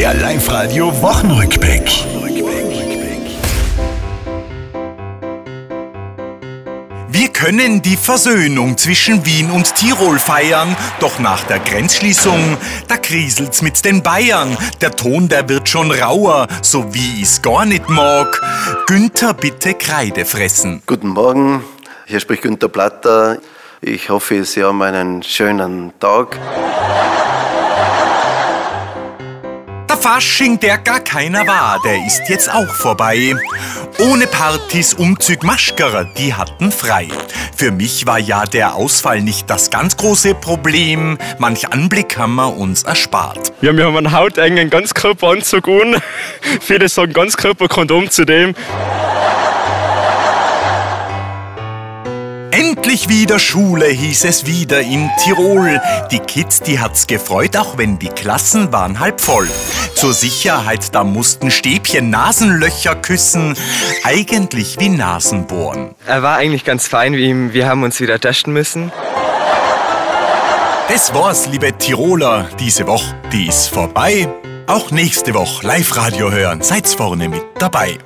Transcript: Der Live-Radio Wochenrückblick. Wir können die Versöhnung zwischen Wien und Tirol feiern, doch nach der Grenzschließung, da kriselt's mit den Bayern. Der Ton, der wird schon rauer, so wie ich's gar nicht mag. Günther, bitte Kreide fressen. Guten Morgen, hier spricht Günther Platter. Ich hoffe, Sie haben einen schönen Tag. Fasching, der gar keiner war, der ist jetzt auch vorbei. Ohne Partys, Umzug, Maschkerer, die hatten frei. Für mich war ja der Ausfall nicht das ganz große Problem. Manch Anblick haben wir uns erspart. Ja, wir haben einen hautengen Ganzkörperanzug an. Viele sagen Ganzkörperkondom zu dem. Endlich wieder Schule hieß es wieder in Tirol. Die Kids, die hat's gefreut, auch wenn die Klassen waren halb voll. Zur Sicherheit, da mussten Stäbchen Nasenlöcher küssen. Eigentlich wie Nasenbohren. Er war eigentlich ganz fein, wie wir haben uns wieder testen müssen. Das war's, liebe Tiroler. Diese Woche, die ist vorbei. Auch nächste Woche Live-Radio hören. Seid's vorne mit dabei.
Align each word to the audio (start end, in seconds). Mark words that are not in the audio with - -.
Der 0.00 0.14
Live-Radio 0.14 0.90
Wochenrückblick. 1.02 2.06
Wir 7.10 7.28
können 7.28 7.82
die 7.82 7.98
Versöhnung 7.98 8.78
zwischen 8.78 9.26
Wien 9.26 9.50
und 9.50 9.74
Tirol 9.74 10.18
feiern, 10.18 10.74
doch 11.00 11.18
nach 11.18 11.44
der 11.44 11.58
Grenzschließung, 11.58 12.56
da 12.88 12.96
kriselt's 12.96 13.60
mit 13.60 13.84
den 13.84 14.02
Bayern. 14.02 14.56
Der 14.80 14.92
Ton, 14.92 15.28
der 15.28 15.46
wird 15.50 15.68
schon 15.68 15.92
rauer, 15.92 16.48
so 16.62 16.94
wie 16.94 17.20
ich's 17.20 17.42
gar 17.42 17.66
nicht 17.66 17.90
mag. 17.90 18.40
Günther, 18.86 19.34
bitte 19.34 19.74
Kreide 19.74 20.24
fressen. 20.24 20.82
Guten 20.86 21.08
Morgen, 21.08 21.62
hier 22.06 22.20
spricht 22.20 22.40
Günther 22.40 22.68
Platter. 22.68 23.36
Ich 23.82 24.08
hoffe, 24.08 24.46
Sie 24.46 24.64
haben 24.64 24.80
einen 24.80 25.22
schönen 25.22 25.92
Tag. 26.00 26.38
Fasching, 30.00 30.58
der 30.58 30.78
gar 30.78 31.00
keiner 31.00 31.46
war, 31.46 31.78
der 31.84 32.06
ist 32.06 32.22
jetzt 32.28 32.50
auch 32.50 32.74
vorbei. 32.74 33.34
Ohne 33.98 34.26
Partys, 34.26 34.94
Umzug, 34.94 35.42
Maschkerer, 35.42 36.04
die 36.04 36.32
hatten 36.32 36.72
frei. 36.72 37.08
Für 37.54 37.70
mich 37.70 38.06
war 38.06 38.18
ja 38.18 38.46
der 38.46 38.76
Ausfall 38.76 39.20
nicht 39.20 39.50
das 39.50 39.68
ganz 39.68 39.98
große 39.98 40.34
Problem. 40.34 41.18
Manch 41.38 41.70
Anblick 41.70 42.16
haben 42.16 42.36
wir 42.36 42.56
uns 42.56 42.84
erspart. 42.84 43.52
Ja, 43.60 43.76
wir 43.76 43.84
haben 43.84 43.96
einen 43.98 44.12
hautengen 44.12 44.70
Ganzkörperanzug 44.70 45.68
an. 45.68 45.96
Viele 46.62 46.88
sagen 46.88 47.12
Ganzkörperkondom 47.12 48.08
zu 48.08 48.24
dem. 48.24 48.54
Endlich 52.52 53.08
wieder 53.08 53.38
Schule 53.38 53.86
hieß 53.86 54.24
es 54.24 54.46
wieder 54.46 54.80
in 54.80 55.10
Tirol. 55.22 55.80
Die 56.10 56.18
Kids, 56.18 56.60
die 56.60 56.78
hat's 56.78 57.06
gefreut, 57.06 57.56
auch 57.56 57.78
wenn 57.78 57.98
die 57.98 58.08
Klassen 58.08 58.72
waren 58.72 58.98
halb 58.98 59.20
voll. 59.20 59.48
Zur 60.00 60.14
Sicherheit, 60.14 60.94
da 60.94 61.04
mussten 61.04 61.50
Stäbchen 61.50 62.08
Nasenlöcher 62.08 62.96
küssen. 62.96 63.54
Eigentlich 64.02 64.80
wie 64.80 64.88
Nasenbohren. 64.88 65.94
Er 66.06 66.22
war 66.22 66.38
eigentlich 66.38 66.64
ganz 66.64 66.88
fein, 66.88 67.12
wie 67.12 67.52
wir 67.52 67.68
haben 67.68 67.82
uns 67.82 68.00
wieder 68.00 68.18
testen 68.18 68.54
müssen. 68.54 68.90
Das 70.88 71.12
war's, 71.12 71.48
liebe 71.48 71.76
Tiroler. 71.76 72.48
Diese 72.58 72.86
Woche, 72.86 73.14
die 73.30 73.48
ist 73.48 73.68
vorbei. 73.68 74.26
Auch 74.66 74.90
nächste 74.90 75.34
Woche 75.34 75.66
Live-Radio 75.66 76.32
hören. 76.32 76.62
Seid's 76.62 76.94
vorne 76.94 77.28
mit 77.28 77.42
dabei. 77.58 77.98